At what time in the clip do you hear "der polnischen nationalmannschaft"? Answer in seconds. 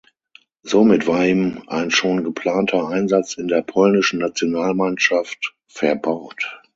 3.47-5.53